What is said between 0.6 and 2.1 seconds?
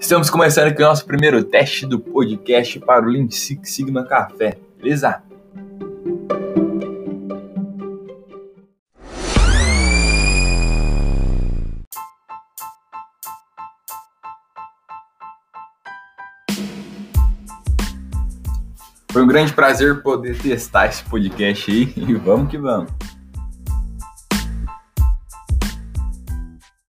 aqui o nosso primeiro teste do